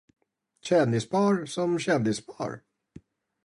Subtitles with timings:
[0.61, 2.59] Kändispar som kändispar.